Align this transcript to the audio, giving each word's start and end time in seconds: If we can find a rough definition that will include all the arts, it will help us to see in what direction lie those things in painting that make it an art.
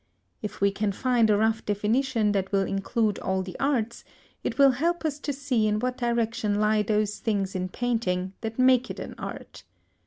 If 0.41 0.61
we 0.61 0.71
can 0.71 0.91
find 0.93 1.29
a 1.29 1.37
rough 1.37 1.63
definition 1.63 2.31
that 2.31 2.51
will 2.51 2.63
include 2.63 3.19
all 3.19 3.43
the 3.43 3.55
arts, 3.59 4.03
it 4.43 4.57
will 4.57 4.71
help 4.71 5.05
us 5.05 5.19
to 5.19 5.31
see 5.31 5.67
in 5.67 5.77
what 5.77 5.97
direction 5.99 6.59
lie 6.59 6.81
those 6.81 7.19
things 7.19 7.53
in 7.53 7.69
painting 7.69 8.33
that 8.41 8.57
make 8.57 8.89
it 8.89 8.97
an 8.99 9.13
art. 9.19 9.63